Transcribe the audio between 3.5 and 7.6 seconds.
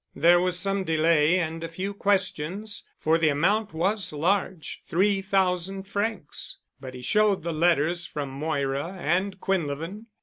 was large—three thousand francs—but he showed the